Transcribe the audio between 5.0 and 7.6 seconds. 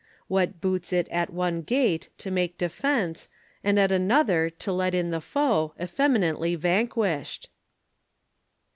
the foe. Effeminately vanquished